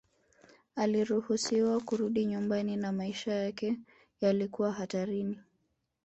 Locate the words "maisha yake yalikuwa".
2.91-4.71